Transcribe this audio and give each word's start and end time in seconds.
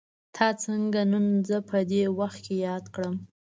تا 0.35 0.47
څنګه 0.63 1.01
نن 1.11 1.27
زه 1.49 1.57
په 1.69 1.77
دې 1.91 2.03
وخت 2.19 2.39
کې 2.45 2.55
ياد 2.67 2.83
کړم. 2.95 3.15